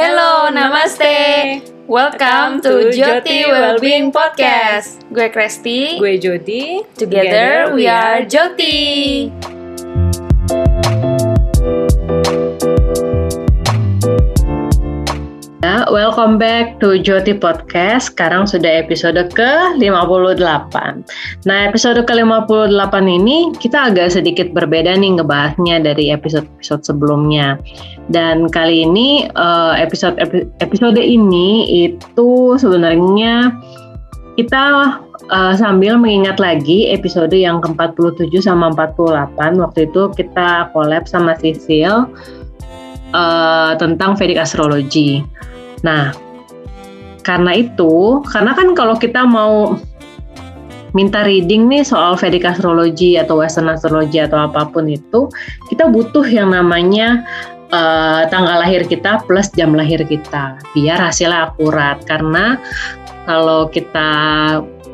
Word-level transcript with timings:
Hello, 0.00 0.48
namaste. 0.48 1.60
Welcome 1.84 2.64
to 2.64 2.88
Joti 2.88 3.44
Wellbeing 3.44 4.08
Podcast. 4.08 5.04
Gue 5.12 5.28
Kresti. 5.28 6.00
Gue 6.00 6.16
Jody. 6.16 6.80
Together 6.96 7.76
we 7.76 7.84
are 7.84 8.24
Joti. 8.24 9.28
Welcome 15.90 16.38
back 16.38 16.78
to 16.78 17.02
Joti 17.02 17.34
Podcast. 17.34 18.14
Sekarang 18.14 18.46
sudah 18.46 18.78
episode 18.78 19.18
ke-58. 19.34 20.74
Nah, 21.44 21.58
episode 21.66 22.06
ke-58 22.06 22.94
ini 23.10 23.50
kita 23.58 23.90
agak 23.90 24.14
sedikit 24.14 24.54
berbeda 24.54 24.94
nih 24.94 25.18
ngebahasnya 25.18 25.82
dari 25.82 26.14
episode-episode 26.14 26.86
sebelumnya. 26.86 27.58
Dan 28.06 28.46
kali 28.46 28.86
ini 28.86 29.26
uh, 29.34 29.74
episode 29.74 30.14
episode 30.62 31.02
ini 31.02 31.66
itu 31.90 32.54
sebenarnya 32.54 33.50
kita 34.38 34.96
uh, 35.34 35.54
sambil 35.58 35.98
mengingat 35.98 36.38
lagi 36.38 36.86
episode 36.94 37.34
yang 37.34 37.58
ke-47 37.58 38.46
sama 38.46 38.70
48 38.78 39.58
waktu 39.58 39.90
itu 39.90 40.02
kita 40.14 40.70
collab 40.70 41.10
sama 41.10 41.34
Sisil 41.34 42.06
uh, 43.10 43.72
tentang 43.74 44.14
Vedic 44.14 44.38
Astrology. 44.38 45.26
Nah, 45.80 46.12
karena 47.22 47.52
itu, 47.56 48.24
karena 48.28 48.52
kan 48.56 48.72
kalau 48.72 48.96
kita 48.96 49.24
mau 49.24 49.76
minta 50.90 51.22
reading 51.22 51.70
nih 51.70 51.86
soal 51.86 52.18
Vedic 52.18 52.42
astrology 52.42 53.14
atau 53.14 53.38
Western 53.38 53.70
astrology 53.70 54.18
atau 54.18 54.50
apa 54.50 54.66
pun 54.68 54.90
itu, 54.90 55.30
kita 55.70 55.86
butuh 55.86 56.26
yang 56.26 56.50
namanya 56.50 57.22
uh, 57.70 58.26
tanggal 58.28 58.58
lahir 58.60 58.82
kita 58.84 59.22
plus 59.24 59.48
jam 59.54 59.72
lahir 59.74 60.02
kita, 60.02 60.58
biar 60.74 60.98
hasilnya 60.98 61.54
akurat. 61.54 62.02
Karena 62.04 62.58
kalau 63.28 63.70
kita 63.70 64.10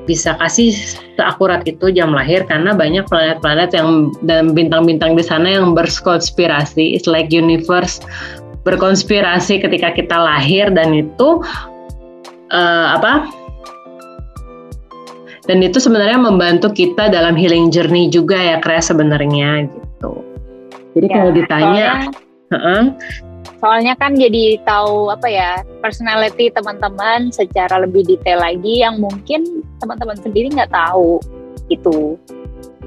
bisa 0.07 0.39
kasih 0.39 0.71
seakurat 1.19 1.67
itu 1.67 1.91
jam 1.91 2.15
lahir 2.15 2.47
karena 2.47 2.71
banyak 2.77 3.11
planet-planet 3.11 3.75
yang 3.75 4.15
dan 4.23 4.55
bintang-bintang 4.55 5.19
di 5.19 5.25
sana 5.27 5.59
yang 5.59 5.75
berkonspirasi. 5.75 6.95
It's 6.95 7.11
like 7.11 7.35
universe 7.35 7.99
berkonspirasi 8.67 9.63
ketika 9.63 9.95
kita 9.95 10.19
lahir 10.19 10.75
dan 10.75 10.91
itu 10.91 11.41
uh, 12.51 12.87
apa? 12.99 13.31
Dan 15.47 15.63
itu 15.63 15.79
sebenarnya 15.79 16.19
membantu 16.19 16.75
kita 16.75 17.07
dalam 17.07 17.39
healing 17.39 17.71
journey 17.71 18.11
juga 18.11 18.35
ya 18.35 18.59
Kres 18.59 18.91
sebenarnya 18.91 19.71
gitu. 19.71 20.27
Jadi 20.99 21.07
ya, 21.07 21.15
kalau 21.15 21.31
ditanya 21.31 21.87
soalnya, 21.87 22.11
uh 22.51 22.57
-uh. 22.59 22.83
soalnya 23.63 23.95
kan 23.95 24.19
jadi 24.19 24.59
tahu 24.67 25.15
apa 25.15 25.29
ya 25.31 25.51
personality 25.79 26.51
teman-teman 26.51 27.31
secara 27.31 27.79
lebih 27.87 28.03
detail 28.03 28.43
lagi 28.43 28.83
yang 28.83 28.99
mungkin 28.99 29.63
teman-teman 29.79 30.19
sendiri 30.19 30.51
nggak 30.51 30.75
tahu 30.75 31.23
itu 31.71 32.19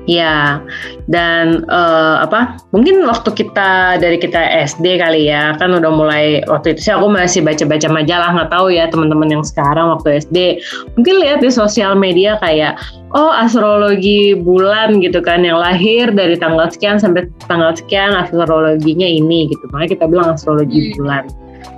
Iya, 0.09 0.65
dan 1.05 1.69
uh, 1.69 2.25
apa? 2.25 2.57
Mungkin 2.73 3.05
waktu 3.05 3.29
kita 3.29 4.01
dari 4.01 4.17
kita 4.17 4.41
SD 4.65 4.97
kali 4.97 5.29
ya, 5.29 5.53
kan 5.61 5.69
udah 5.69 5.91
mulai 5.93 6.41
waktu 6.49 6.73
itu 6.73 6.89
sih 6.89 6.93
aku 6.97 7.13
masih 7.13 7.45
baca-baca 7.45 7.85
majalah 7.93 8.33
nggak 8.33 8.49
tahu 8.49 8.73
ya 8.73 8.89
teman-teman 8.89 9.29
yang 9.29 9.45
sekarang 9.45 9.93
waktu 9.93 10.25
SD 10.25 10.65
mungkin 10.97 11.21
lihat 11.21 11.45
di 11.45 11.53
sosial 11.53 11.93
media 11.93 12.41
kayak 12.41 12.81
oh 13.13 13.29
astrologi 13.29 14.33
bulan 14.33 14.97
gitu 14.97 15.21
kan 15.21 15.45
yang 15.45 15.61
lahir 15.61 16.09
dari 16.09 16.33
tanggal 16.41 16.65
sekian 16.73 16.97
sampai 16.97 17.29
tanggal 17.45 17.77
sekian 17.77 18.17
astrologinya 18.17 19.05
ini 19.05 19.45
gitu, 19.53 19.61
makanya 19.69 19.93
kita 19.93 20.05
bilang 20.09 20.33
astrologi 20.33 20.89
hmm. 20.89 21.05
bulan. 21.05 21.23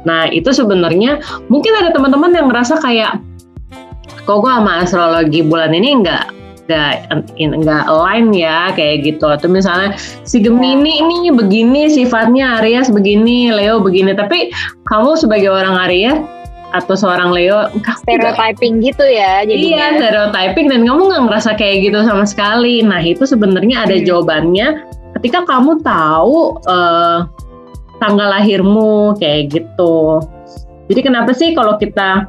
Nah 0.07 0.31
itu 0.31 0.55
sebenarnya 0.55 1.19
mungkin 1.51 1.75
ada 1.75 1.91
teman-teman 1.91 2.31
yang 2.31 2.47
ngerasa 2.47 2.79
kayak 2.79 3.19
kok 4.23 4.39
gue 4.39 4.51
sama 4.55 4.87
astrologi 4.87 5.43
bulan 5.43 5.75
ini 5.75 5.99
nggak 5.99 6.40
nggak 6.71 7.11
nggak 7.35 7.83
align 7.91 8.31
ya 8.31 8.71
kayak 8.71 9.03
gitu. 9.03 9.27
Atau 9.27 9.51
misalnya 9.51 9.99
si 10.23 10.39
Gemini 10.39 11.03
ini 11.03 11.27
begini 11.35 11.91
sifatnya 11.91 12.63
Aries 12.63 12.87
begini 12.87 13.51
Leo 13.51 13.83
begini. 13.83 14.15
Tapi 14.15 14.55
kamu 14.87 15.19
sebagai 15.19 15.51
orang 15.51 15.75
Aries 15.91 16.15
atau 16.71 16.95
seorang 16.95 17.35
Leo 17.35 17.67
stereotyping 17.99 18.79
gitu 18.79 19.03
ya 19.03 19.43
jadi 19.43 19.59
iya 19.59 19.85
stereotyping 19.99 20.71
dan 20.71 20.87
kamu 20.87 21.11
nggak 21.11 21.23
ngerasa 21.27 21.51
kayak 21.59 21.91
gitu 21.91 21.99
sama 22.07 22.23
sekali. 22.23 22.79
Nah 22.79 23.03
itu 23.03 23.27
sebenarnya 23.27 23.83
ada 23.83 23.95
hmm. 23.99 24.07
jawabannya 24.07 24.67
ketika 25.19 25.43
kamu 25.43 25.83
tahu 25.83 26.55
uh, 26.71 27.27
tanggal 27.99 28.27
lahirmu 28.31 29.13
kayak 29.19 29.51
gitu. 29.51 30.23
Jadi 30.87 31.01
kenapa 31.03 31.31
sih 31.35 31.51
kalau 31.53 31.75
kita 31.75 32.27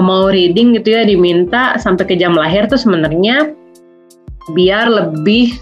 mau 0.00 0.32
reading 0.32 0.74
gitu 0.80 0.96
ya 0.96 1.02
diminta 1.04 1.76
sampai 1.76 2.08
ke 2.08 2.14
jam 2.16 2.34
lahir 2.34 2.66
tuh 2.66 2.80
sebenarnya 2.80 3.52
biar 4.52 4.90
lebih 4.90 5.54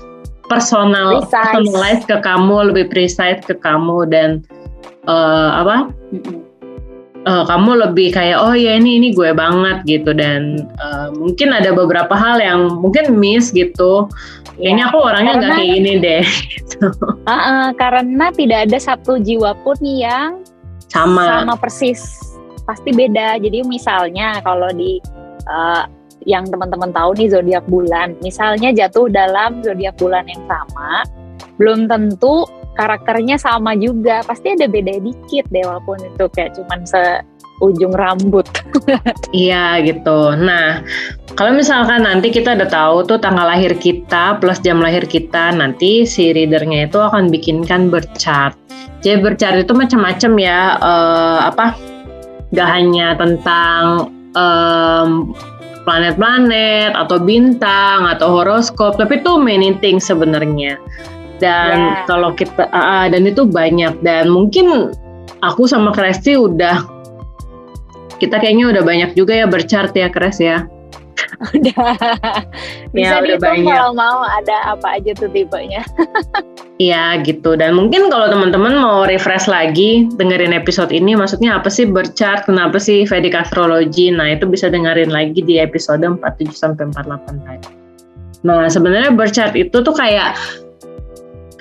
personal 0.51 1.23
personalize 1.25 2.05
ke 2.05 2.19
kamu 2.21 2.73
lebih 2.75 2.91
precise 2.93 3.41
ke 3.43 3.57
kamu 3.57 4.09
dan 4.11 4.45
uh, 5.07 5.65
apa? 5.65 5.77
Uh, 7.23 7.47
kamu 7.47 7.87
lebih 7.87 8.11
kayak 8.11 8.35
oh 8.35 8.51
ya 8.51 8.75
ini 8.75 8.99
ini 8.99 9.09
gue 9.15 9.31
banget 9.31 9.87
gitu. 9.87 10.11
Dan 10.11 10.67
uh, 10.83 11.15
mungkin 11.15 11.55
ada 11.55 11.71
beberapa 11.71 12.13
hal 12.13 12.43
yang 12.43 12.83
mungkin 12.83 13.15
miss 13.15 13.55
gitu. 13.55 14.11
Kayaknya 14.59 14.85
aku 14.91 14.99
orangnya 15.01 15.33
nggak 15.39 15.53
kayak 15.57 15.71
gini 15.79 15.93
deh 16.03 16.25
gitu. 16.51 16.87
uh, 17.27 17.33
uh, 17.33 17.67
karena 17.79 18.35
tidak 18.35 18.69
ada 18.69 18.79
satu 18.83 19.23
jiwa 19.23 19.55
pun 19.63 19.79
yang 19.81 20.43
sama. 20.91 21.47
sama 21.47 21.55
persis 21.57 22.32
pasti 22.65 22.91
beda. 22.95 23.39
Jadi 23.41 23.65
misalnya 23.67 24.39
kalau 24.43 24.71
di 24.73 24.99
uh, 25.49 25.85
yang 26.23 26.47
teman-teman 26.47 26.95
tahu 26.95 27.19
nih 27.19 27.29
zodiak 27.31 27.65
bulan, 27.67 28.15
misalnya 28.23 28.71
jatuh 28.71 29.11
dalam 29.11 29.59
zodiak 29.67 29.99
bulan 29.99 30.27
yang 30.31 30.43
sama, 30.47 31.03
belum 31.59 31.91
tentu 31.91 32.47
karakternya 32.79 33.37
sama 33.37 33.75
juga. 33.75 34.23
Pasti 34.23 34.55
ada 34.55 34.71
beda 34.71 35.03
dikit 35.03 35.45
deh 35.51 35.65
walaupun 35.67 35.99
itu 36.03 36.25
kayak 36.31 36.55
cuman 36.57 36.87
se 36.87 37.03
ujung 37.63 37.95
rambut. 37.95 38.47
iya 39.31 39.79
gitu. 39.87 40.35
Nah, 40.35 40.83
kalau 41.39 41.55
misalkan 41.55 42.03
nanti 42.03 42.35
kita 42.35 42.59
udah 42.59 42.67
tahu 42.67 42.97
tuh 43.07 43.19
tanggal 43.23 43.47
lahir 43.47 43.79
kita 43.79 44.43
plus 44.43 44.59
jam 44.59 44.83
lahir 44.83 45.07
kita, 45.07 45.55
nanti 45.55 46.03
si 46.03 46.35
readernya 46.35 46.91
itu 46.91 46.99
akan 46.99 47.31
bikinkan 47.31 47.87
berchart. 47.87 48.59
Jadi 49.03 49.23
berchart 49.23 49.63
itu 49.63 49.73
macam-macam 49.75 50.33
ya, 50.43 50.61
uh, 50.83 51.39
apa 51.47 51.79
gak 52.53 52.69
hanya 52.69 53.17
tentang 53.17 54.13
um, 54.37 55.33
planet-planet 55.83 56.95
atau 56.95 57.19
bintang 57.19 58.07
atau 58.07 58.29
horoskop, 58.31 58.97
tapi 59.01 59.19
itu 59.19 59.33
many 59.41 59.75
things 59.83 60.07
sebenarnya. 60.07 60.79
Dan 61.43 61.75
yeah. 61.75 62.07
kalau 62.07 62.31
kita 62.39 62.71
uh, 62.71 63.11
dan 63.11 63.27
itu 63.27 63.43
banyak 63.43 63.99
dan 64.07 64.31
mungkin 64.31 64.95
aku 65.43 65.67
sama 65.67 65.91
Kresti 65.91 66.39
udah 66.39 66.87
kita 68.23 68.39
kayaknya 68.39 68.71
udah 68.71 68.83
banyak 68.87 69.11
juga 69.19 69.35
ya 69.35 69.51
berchart 69.51 69.91
ya 69.99 70.07
Kres 70.07 70.39
ya. 70.39 70.71
udah 71.43 71.75
bisa 72.95 73.19
ya, 73.19 73.25
dihitung 73.27 73.67
kalau 73.67 73.91
mau 73.99 74.23
ada 74.23 74.79
apa 74.79 75.03
aja 75.03 75.11
tuh 75.19 75.27
tipenya. 75.35 75.83
Iya 76.83 77.23
gitu 77.23 77.55
dan 77.55 77.79
mungkin 77.79 78.11
kalau 78.11 78.27
teman-teman 78.27 78.75
mau 78.75 79.07
refresh 79.07 79.47
lagi 79.47 80.11
dengerin 80.19 80.51
episode 80.51 80.91
ini 80.91 81.15
maksudnya 81.15 81.55
apa 81.55 81.71
sih 81.71 81.87
berchart 81.87 82.51
kenapa 82.51 82.83
sih 82.83 83.07
Vedic 83.07 83.39
Astrology 83.39 84.11
nah 84.11 84.35
itu 84.35 84.51
bisa 84.51 84.67
dengerin 84.67 85.15
lagi 85.15 85.47
di 85.47 85.63
episode 85.63 86.03
47 86.03 86.51
sampai 86.51 86.91
48 86.91 87.47
tadi. 87.47 87.71
Nah 88.43 88.67
sebenarnya 88.67 89.15
berchart 89.15 89.55
itu 89.55 89.79
tuh 89.79 89.95
kayak 89.95 90.35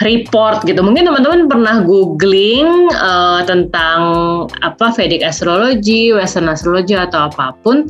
report 0.01 0.65
gitu. 0.65 0.81
Mungkin 0.81 1.05
teman-teman 1.05 1.45
pernah 1.45 1.85
googling 1.85 2.89
uh, 2.97 3.45
tentang 3.45 4.01
apa 4.65 4.89
Vedic 4.97 5.21
astrology, 5.21 6.09
Western 6.09 6.49
astrology 6.49 6.97
atau 6.97 7.29
apa 7.29 7.53
pun 7.61 7.85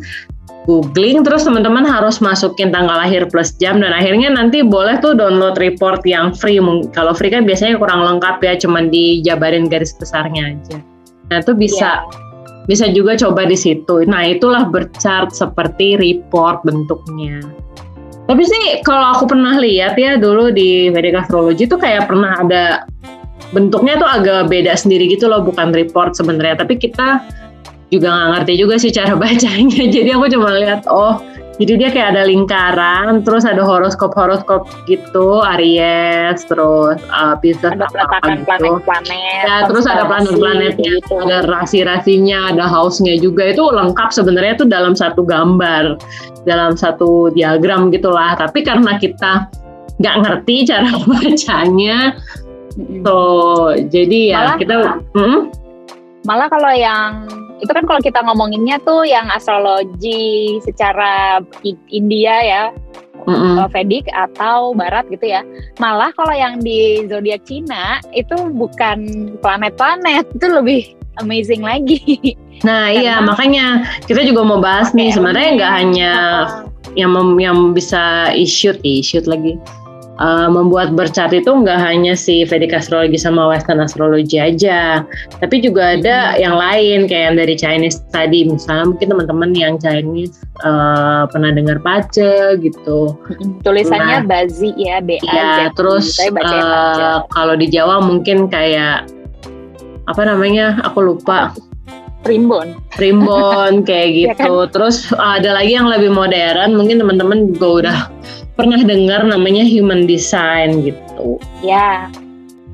googling 0.70 1.26
terus 1.26 1.42
teman-teman 1.42 1.82
harus 1.82 2.22
masukin 2.22 2.70
tanggal 2.70 2.94
lahir 2.94 3.26
plus 3.26 3.58
jam 3.58 3.82
dan 3.82 3.90
akhirnya 3.90 4.30
nanti 4.30 4.62
boleh 4.62 5.02
tuh 5.02 5.18
download 5.18 5.58
report 5.58 6.06
yang 6.06 6.34
free. 6.38 6.62
Kalau 6.94 7.18
free 7.18 7.34
kan 7.34 7.50
biasanya 7.50 7.82
kurang 7.82 8.06
lengkap 8.06 8.38
ya 8.46 8.54
cuman 8.62 8.94
dijabarin 8.94 9.66
garis 9.66 9.98
besarnya 9.98 10.54
aja. 10.54 10.78
Nah 11.34 11.42
itu 11.42 11.54
bisa 11.58 12.06
yeah. 12.06 12.66
bisa 12.70 12.86
juga 12.94 13.18
coba 13.18 13.50
di 13.50 13.58
situ. 13.58 14.06
Nah 14.06 14.22
itulah 14.30 14.70
berchart 14.70 15.34
seperti 15.34 15.98
report 15.98 16.62
bentuknya. 16.62 17.42
Tapi 18.30 18.44
sih 18.46 18.86
kalau 18.86 19.18
aku 19.18 19.34
pernah 19.34 19.58
lihat 19.58 19.98
ya 19.98 20.16
dulu 20.16 20.54
di 20.54 20.94
Vedic 20.94 21.18
Astrology 21.26 21.66
itu 21.66 21.76
kayak 21.76 22.06
pernah 22.06 22.38
ada 22.38 22.86
bentuknya 23.52 24.00
tuh 24.00 24.08
agak 24.08 24.48
beda 24.48 24.78
sendiri 24.78 25.10
gitu 25.10 25.26
loh 25.26 25.42
bukan 25.42 25.74
report 25.74 26.14
sebenarnya. 26.14 26.62
Tapi 26.62 26.78
kita 26.78 27.20
juga 27.92 28.08
nggak 28.08 28.30
ngerti 28.34 28.54
juga 28.56 28.76
sih 28.80 28.92
cara 28.96 29.14
bacanya 29.22 29.84
jadi 29.92 30.16
aku 30.16 30.26
cuma 30.32 30.56
lihat 30.58 30.88
oh 30.88 31.20
Jadi 31.62 31.78
dia 31.78 31.94
kayak 31.94 32.18
ada 32.18 32.26
lingkaran, 32.26 33.22
terus 33.22 33.46
ada 33.46 33.62
horoskop-horoskop 33.62 34.66
gitu, 34.90 35.46
Aries, 35.46 36.42
terus 36.50 36.98
uh, 37.14 37.38
Pisces 37.38 37.78
ada 37.78 37.86
peletakan 37.86 38.42
planet-planet. 38.50 39.44
Ya, 39.46 39.70
terus 39.70 39.86
ada 39.86 40.10
planet-planetnya, 40.10 41.06
gitu. 41.06 41.22
ada 41.22 41.46
rasi-rasinya, 41.46 42.50
ada 42.50 42.66
house-nya 42.66 43.14
juga. 43.22 43.54
Itu 43.54 43.70
lengkap 43.70 44.10
sebenarnya 44.10 44.58
itu 44.58 44.66
dalam 44.66 44.98
satu 44.98 45.22
gambar, 45.22 46.02
dalam 46.50 46.74
satu 46.74 47.30
diagram 47.30 47.94
gitulah. 47.94 48.34
Tapi 48.42 48.66
karena 48.66 48.98
kita 48.98 49.46
nggak 50.02 50.16
ngerti 50.26 50.56
cara 50.66 50.92
bacanya, 51.14 52.18
so 53.06 53.18
jadi 53.86 54.20
ya 54.34 54.40
malah, 54.40 54.58
kita. 54.58 54.76
Hmm? 55.14 55.40
Malah 56.26 56.48
kalau 56.50 56.74
yang 56.74 57.30
itu 57.62 57.72
kan 57.72 57.86
kalau 57.86 58.02
kita 58.02 58.20
ngomonginnya 58.26 58.82
tuh 58.82 59.06
yang 59.06 59.30
astrologi 59.30 60.58
secara 60.66 61.40
India 61.94 62.36
ya 62.42 62.64
mm-hmm. 63.30 63.70
Vedic 63.70 64.10
atau 64.12 64.74
Barat 64.74 65.06
gitu 65.14 65.30
ya. 65.30 65.46
Malah 65.78 66.10
kalau 66.18 66.34
yang 66.34 66.60
di 66.60 67.06
zodiak 67.06 67.46
Cina 67.46 68.02
itu 68.18 68.36
bukan 68.52 69.32
planet-planet 69.40 70.26
itu 70.34 70.48
lebih 70.50 70.82
amazing 71.22 71.62
lagi. 71.62 72.36
Nah 72.62 72.94
iya 72.94 73.18
makanya 73.22 73.86
kita 74.06 74.22
juga 74.22 74.46
mau 74.46 74.62
bahas 74.62 74.94
okay, 74.94 74.98
nih 75.02 75.10
sebenarnya 75.18 75.50
nggak 75.58 75.74
hanya 75.82 76.14
yang 76.94 77.10
mem- 77.10 77.42
yang 77.42 77.58
bisa 77.74 78.30
issue 78.38 78.78
issue 78.86 79.24
lagi 79.26 79.58
uh, 80.22 80.48
membuat 80.48 80.94
bercat 80.94 81.34
itu 81.34 81.50
nggak 81.50 81.82
hanya 81.82 82.14
si 82.14 82.46
Vedic 82.46 82.72
astrologi 82.72 83.18
sama 83.18 83.50
Western 83.50 83.82
astrologi 83.82 84.38
aja, 84.38 85.02
tapi 85.42 85.60
juga 85.60 85.98
ada 85.98 86.38
yang 86.38 86.54
lain 86.54 87.10
kayak 87.10 87.34
yang 87.34 87.36
dari 87.36 87.56
Chinese 87.58 88.06
tadi, 88.14 88.46
misalnya 88.46 88.94
mungkin 88.94 89.08
teman-teman 89.10 89.52
yang 89.58 89.74
Chinese 89.82 90.38
uh, 90.62 91.26
pernah 91.28 91.50
dengar 91.52 91.82
pace 91.82 92.62
gitu. 92.62 93.18
Tulisannya 93.66 94.24
nah, 94.24 94.30
Bazi 94.30 94.72
ya, 94.78 95.02
B 95.02 95.18
A 95.18 95.26
Z. 95.26 95.34
Ya, 95.34 95.52
terus 95.74 96.08
uh, 96.22 97.26
kalau 97.34 97.58
di 97.58 97.68
Jawa 97.68 98.00
mungkin 98.00 98.46
kayak 98.48 99.10
apa 100.06 100.22
namanya? 100.24 100.78
Aku 100.86 101.02
lupa. 101.02 101.54
Primbon. 102.22 102.78
Primbon 102.94 103.82
kayak 103.82 104.10
gitu. 104.14 104.30
ya 104.30 104.36
kan? 104.38 104.70
Terus 104.70 105.10
ada 105.18 105.58
lagi 105.58 105.74
yang 105.74 105.90
lebih 105.90 106.14
modern, 106.14 106.78
mungkin 106.78 107.02
teman-teman 107.02 107.50
juga 107.58 107.68
udah 107.82 107.98
pernah 108.56 108.80
dengar 108.82 109.24
namanya 109.26 109.64
human 109.64 110.06
design 110.06 110.84
gitu. 110.86 111.40
Ya. 111.64 112.12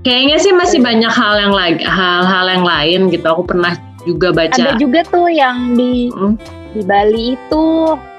Kayaknya 0.05 0.37
sih 0.39 0.53
masih 0.55 0.79
banyak 0.79 1.11
hal 1.11 1.35
yang 1.35 1.53
lagi 1.53 1.83
hal-hal 1.83 2.45
yang 2.47 2.63
lain 2.63 2.99
gitu. 3.11 3.25
Aku 3.27 3.43
pernah 3.43 3.75
juga 4.07 4.31
baca. 4.31 4.55
Ada 4.55 4.79
juga 4.79 5.03
tuh 5.11 5.27
yang 5.27 5.75
di 5.75 6.07
hmm? 6.07 6.35
di 6.71 6.81
Bali 6.87 7.35
itu 7.35 7.65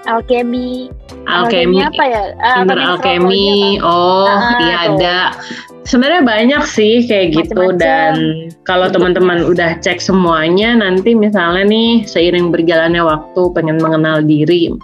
alkemi. 0.04 0.92
Alkemi 1.24 1.80
apa 1.80 2.04
ya? 2.04 2.22
Uh, 2.36 2.96
alkemi. 2.96 3.80
Oh, 3.80 4.28
ah, 4.28 4.56
iya 4.60 4.76
ada. 4.92 5.18
Sebenarnya 5.88 6.20
banyak 6.20 6.62
sih 6.68 7.08
kayak 7.08 7.32
gitu 7.32 7.56
Macem 7.56 7.80
-macem. 7.80 7.80
dan 7.80 8.14
kalau 8.68 8.92
teman-teman 8.92 9.40
udah 9.48 9.80
cek 9.80 10.04
semuanya 10.04 10.76
nanti 10.76 11.16
misalnya 11.16 11.64
nih 11.64 12.04
seiring 12.04 12.52
berjalannya 12.52 13.00
waktu 13.00 13.40
pengen 13.56 13.80
mengenal 13.80 14.20
diri 14.20 14.76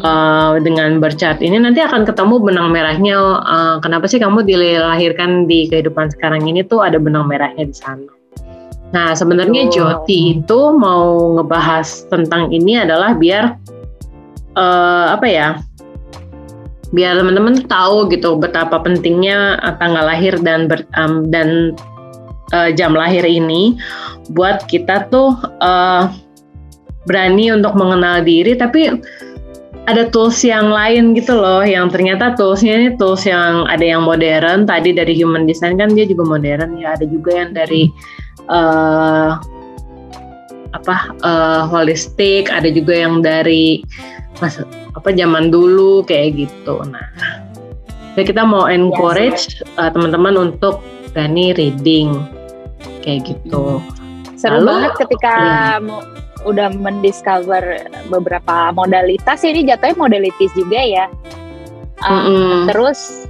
uh, 0.00 0.56
dengan 0.62 0.98
bercat 1.02 1.42
ini 1.44 1.60
nanti 1.60 1.82
akan 1.84 2.08
ketemu 2.08 2.40
benang 2.40 2.68
merahnya. 2.72 3.18
Uh, 3.44 3.76
kenapa 3.82 4.08
sih 4.08 4.22
kamu 4.22 4.46
dilahirkan 4.46 5.44
di 5.44 5.68
kehidupan 5.68 6.10
sekarang 6.14 6.44
ini 6.48 6.64
tuh 6.64 6.80
ada 6.80 6.96
benang 6.96 7.28
merahnya 7.28 7.68
di 7.68 7.76
sana. 7.76 8.12
Nah 8.92 9.16
sebenarnya 9.16 9.68
oh. 9.68 9.72
Joti 9.72 10.40
itu 10.40 10.60
mau 10.76 11.36
ngebahas 11.40 12.08
tentang 12.12 12.52
ini 12.52 12.80
adalah 12.80 13.16
biar 13.16 13.56
uh, 14.56 15.06
apa 15.16 15.26
ya? 15.28 15.48
Biar 16.92 17.16
teman-teman 17.16 17.64
tahu 17.64 18.12
gitu 18.12 18.36
betapa 18.36 18.76
pentingnya 18.76 19.56
tanggal 19.80 20.04
lahir 20.04 20.36
dan 20.44 20.68
ber, 20.68 20.84
um, 20.92 21.24
dan 21.32 21.72
uh, 22.52 22.68
jam 22.68 22.92
lahir 22.92 23.24
ini 23.24 23.80
buat 24.36 24.68
kita 24.68 25.08
tuh 25.08 25.32
uh, 25.64 26.12
berani 27.08 27.48
untuk 27.50 27.74
mengenal 27.74 28.20
diri 28.20 28.54
tapi 28.54 28.92
ada 29.90 30.06
tools 30.06 30.46
yang 30.46 30.70
lain 30.70 31.14
gitu 31.18 31.34
loh 31.34 31.66
yang 31.66 31.90
ternyata 31.90 32.38
toolsnya 32.38 32.78
ini 32.78 32.88
tools 32.94 33.26
yang 33.26 33.66
ada 33.66 33.82
yang 33.82 34.06
modern. 34.06 34.62
Tadi 34.62 34.94
dari 34.94 35.14
human 35.18 35.42
design 35.48 35.74
kan 35.74 35.90
dia 35.90 36.06
juga 36.06 36.38
modern 36.38 36.78
ya. 36.78 36.94
Ada 36.94 37.06
juga 37.10 37.34
yang 37.34 37.50
dari 37.50 37.90
uh, 38.46 39.42
apa 40.70 40.96
uh, 41.26 41.62
holistik. 41.66 42.46
Ada 42.46 42.70
juga 42.70 42.94
yang 42.94 43.26
dari 43.26 43.82
mas 44.38 44.62
apa 44.94 45.08
zaman 45.10 45.50
dulu 45.50 46.06
kayak 46.06 46.46
gitu. 46.46 46.78
Nah 46.86 47.06
jadi 48.14 48.30
kita 48.30 48.42
mau 48.46 48.70
encourage 48.70 49.66
uh, 49.80 49.90
teman-teman 49.90 50.38
untuk 50.38 50.78
berani 51.10 51.58
reading 51.58 52.22
kayak 53.02 53.34
gitu. 53.34 53.82
Seru 54.38 54.62
Lalu, 54.62 54.66
banget 54.70 54.92
ketika 55.06 55.34
ya 55.78 56.22
udah 56.42 56.74
mendiscover 56.74 57.86
beberapa 58.10 58.74
modalitas 58.74 59.42
ini 59.46 59.66
jatuhnya 59.66 59.96
modalitis 59.98 60.50
juga 60.54 60.80
ya 60.80 61.06
mm 62.02 62.20
-hmm. 62.20 62.56
terus 62.70 63.28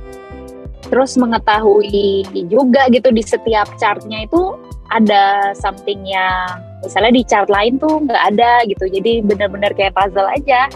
terus 0.92 1.16
mengetahui 1.16 2.28
juga 2.52 2.84
gitu 2.92 3.08
di 3.08 3.24
setiap 3.24 3.64
chartnya 3.80 4.28
itu 4.28 4.60
ada 4.92 5.56
something 5.56 6.04
yang 6.04 6.60
misalnya 6.84 7.12
di 7.16 7.22
chart 7.24 7.48
lain 7.48 7.80
tuh 7.80 8.04
nggak 8.04 8.22
ada 8.36 8.60
gitu 8.68 8.84
jadi 8.92 9.24
benar-benar 9.24 9.72
kayak 9.72 9.96
puzzle 9.96 10.28
aja 10.28 10.68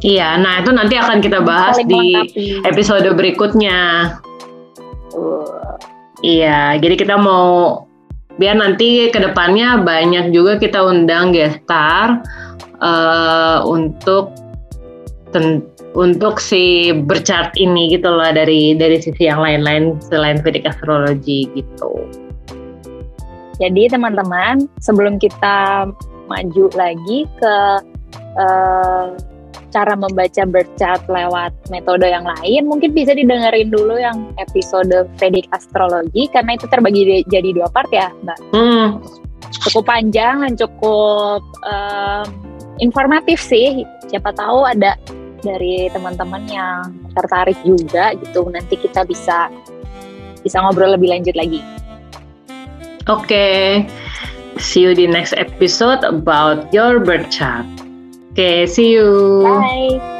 iya 0.00 0.40
nah 0.40 0.64
itu 0.64 0.72
nanti 0.72 0.96
akan 0.96 1.20
kita 1.20 1.44
bahas 1.44 1.76
Saling 1.76 1.92
di 1.92 2.04
melengkapi. 2.16 2.46
episode 2.64 3.08
berikutnya 3.12 3.80
uh. 5.12 5.76
iya 6.24 6.80
jadi 6.80 6.96
kita 6.96 7.20
mau 7.20 7.84
biar 8.36 8.56
nanti 8.60 9.08
ke 9.08 9.18
depannya 9.20 9.80
banyak 9.80 10.32
juga 10.32 10.60
kita 10.60 10.84
undang 10.84 11.32
gestar 11.32 12.20
uh, 12.80 13.64
untuk 13.64 14.32
ten, 15.32 15.64
untuk 15.96 16.36
si 16.36 16.92
berchart 16.92 17.56
ini 17.56 17.96
gitu 17.96 18.12
loh 18.12 18.28
dari 18.28 18.76
dari 18.76 19.00
sisi 19.00 19.28
yang 19.28 19.40
lain-lain 19.40 19.96
selain 20.04 20.40
Vedic 20.44 20.68
astrologi 20.68 21.48
gitu. 21.56 21.92
Jadi 23.56 23.88
teman-teman 23.88 24.68
sebelum 24.84 25.16
kita 25.16 25.88
maju 26.28 26.64
lagi 26.76 27.24
ke 27.40 27.56
uh, 28.36 29.16
cara 29.76 29.92
membaca 29.92 30.42
birth 30.48 30.72
chart 30.80 31.04
lewat 31.04 31.52
metode 31.68 32.08
yang 32.08 32.24
lain, 32.24 32.64
mungkin 32.64 32.96
bisa 32.96 33.12
didengerin 33.12 33.68
dulu 33.68 34.00
yang 34.00 34.32
episode 34.40 34.88
Vedic 35.20 35.44
Astrologi 35.52 36.32
karena 36.32 36.56
itu 36.56 36.64
terbagi 36.72 37.20
jadi 37.28 37.52
dua 37.52 37.68
part 37.68 37.92
ya, 37.92 38.08
Mbak. 38.24 38.38
Hmm. 38.56 39.04
Cukup 39.68 39.84
panjang 39.84 40.48
dan 40.48 40.56
cukup 40.56 41.44
um, 41.68 42.24
informatif 42.80 43.36
sih. 43.36 43.84
Siapa 44.08 44.32
tahu 44.32 44.64
ada 44.64 44.96
dari 45.44 45.92
teman-teman 45.92 46.48
yang 46.48 46.96
tertarik 47.12 47.60
juga 47.60 48.16
gitu. 48.16 48.48
Nanti 48.48 48.80
kita 48.80 49.04
bisa 49.04 49.52
bisa 50.40 50.56
ngobrol 50.64 50.96
lebih 50.96 51.12
lanjut 51.12 51.36
lagi. 51.36 51.60
Oke. 53.12 53.28
Okay. 53.28 53.60
See 54.56 54.88
you 54.88 54.96
di 54.96 55.04
next 55.04 55.36
episode 55.36 56.00
about 56.00 56.72
your 56.72 56.96
birth 56.96 57.28
chart. 57.28 57.68
Okay, 58.36 58.66
see 58.66 58.92
you. 58.92 59.40
Bye. 59.42 60.15